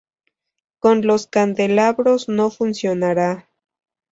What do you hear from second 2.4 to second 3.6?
funcionara.